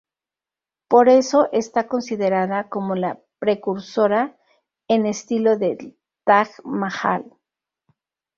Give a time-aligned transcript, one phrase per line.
[0.87, 4.35] Por eso está considerada como la precursora
[4.87, 7.31] en estilo del Taj Mahal.